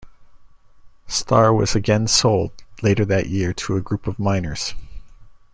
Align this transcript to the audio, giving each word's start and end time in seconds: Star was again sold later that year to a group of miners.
Star 1.05 1.53
was 1.53 1.75
again 1.75 2.07
sold 2.07 2.53
later 2.81 3.05
that 3.05 3.29
year 3.29 3.53
to 3.53 3.75
a 3.75 3.81
group 3.81 4.07
of 4.07 4.17
miners. 4.17 4.73